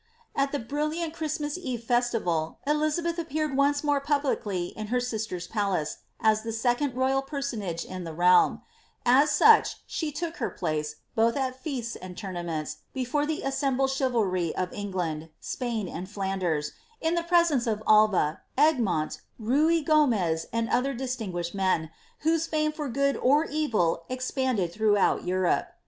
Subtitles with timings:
[0.35, 5.97] At the brilliant Christmas eve festival, Elizabeth appeared once more pablicly in her sister's palace,
[6.19, 10.95] as the second royal personage in the ntlm \ as such she took her place,
[11.13, 17.13] both at feasts and tournaments, before ihe tnembled chivalry of England, Spain, and Flanders, in
[17.13, 21.91] the presence ofAlvEiEgmont, Ruy Gomez, and other distinguished men,
[22.21, 25.67] whose fame for good or evil expanded throughout Europe.